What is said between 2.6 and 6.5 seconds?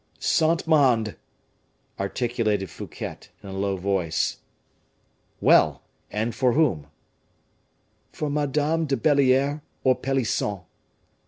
Fouquet, in a low voice. "Well! and